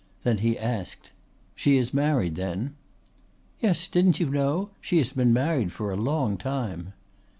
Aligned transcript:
Then 0.23 0.39
he 0.39 0.57
asked: 0.57 1.11
"She 1.53 1.77
is 1.77 1.93
married 1.93 2.33
then?" 2.33 2.73
"Yes, 3.59 3.87
didn't 3.87 4.19
you 4.19 4.31
know? 4.31 4.71
She 4.81 4.97
has 4.97 5.11
been 5.11 5.31
married 5.31 5.71
for 5.71 5.91
a 5.91 5.95
long 5.95 6.37
time." 6.39 6.93